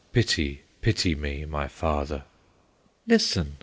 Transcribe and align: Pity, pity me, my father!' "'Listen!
Pity, 0.13 0.63
pity 0.81 1.13
me, 1.13 1.45
my 1.45 1.67
father!' 1.67 2.23
"'Listen! 3.05 3.57